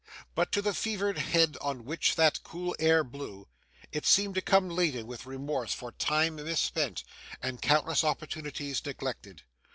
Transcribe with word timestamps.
But 0.33 0.51
to 0.53 0.63
the 0.63 0.73
fevered 0.73 1.19
head 1.19 1.57
on 1.61 1.85
which 1.85 2.15
that 2.15 2.41
cool 2.41 2.75
air 2.79 3.03
blew, 3.03 3.47
it 3.91 4.03
seemed 4.07 4.33
to 4.33 4.41
come 4.41 4.67
laden 4.67 5.05
with 5.05 5.27
remorse 5.27 5.75
for 5.75 5.91
time 5.91 6.37
misspent 6.37 7.03
and 7.39 7.61
countless 7.61 8.03
opportunities 8.03 8.83
neglected. 8.83 9.43